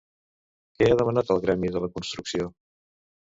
Què 0.77 0.87
ha 0.93 0.95
demanat 1.01 1.29
el 1.35 1.43
Gremi 1.45 1.71
de 1.75 1.83
la 1.83 1.91
Construcció? 1.99 2.49